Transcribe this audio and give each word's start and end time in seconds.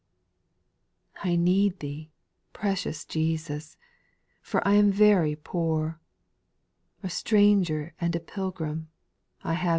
2. 1.21 1.29
I 1.29 1.35
need 1.35 1.79
Thee, 1.79 2.09
precious 2.53 3.05
Jesus! 3.05 3.77
for 4.41 4.67
I 4.67 4.73
am 4.73 4.91
very 4.91 5.35
poor, 5.35 5.99
A 7.03 7.09
stranger 7.11 7.93
and 8.01 8.15
a 8.15 8.19
pi\gii\ii,\ 8.19 8.85
V^^e. 9.45 9.67